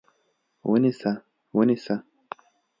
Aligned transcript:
ونیسه! 0.69 1.11
ونیسه! 1.57 1.95